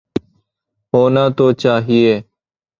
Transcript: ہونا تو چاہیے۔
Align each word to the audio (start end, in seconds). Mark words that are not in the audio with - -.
ہونا 0.93 1.23
تو 1.37 1.45
چاہیے۔ 1.61 2.13